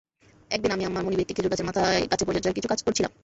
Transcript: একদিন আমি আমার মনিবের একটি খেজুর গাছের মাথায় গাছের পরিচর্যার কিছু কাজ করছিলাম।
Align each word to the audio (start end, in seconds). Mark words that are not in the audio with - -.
একদিন 0.51 0.71
আমি 0.71 0.83
আমার 0.85 1.03
মনিবের 1.05 1.23
একটি 1.23 1.35
খেজুর 1.35 1.51
গাছের 1.51 1.67
মাথায় 1.69 2.01
গাছের 2.11 2.27
পরিচর্যার 2.27 2.55
কিছু 2.57 2.69
কাজ 2.69 2.79
করছিলাম। 2.85 3.11